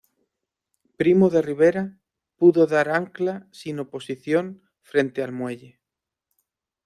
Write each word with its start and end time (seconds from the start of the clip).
Primo 0.99 1.25
de 1.33 1.41
Rivera 1.49 1.83
pudo 2.39 2.61
dar 2.73 2.87
ancla 3.01 3.35
sin 3.59 3.75
oposición 3.83 4.45
frente 4.89 5.19
al 5.21 5.31
muelle. 5.39 5.71